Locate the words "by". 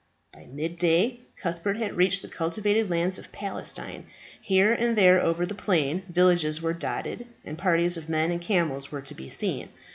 0.33-0.45